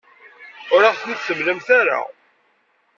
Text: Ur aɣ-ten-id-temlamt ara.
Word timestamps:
Ur 0.73 0.81
aɣ-ten-id-temlamt 0.89 1.67
ara. 1.79 1.99